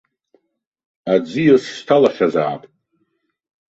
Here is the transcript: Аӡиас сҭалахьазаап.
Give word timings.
Аӡиас 1.13 1.63
сҭалахьазаап. 1.75 2.63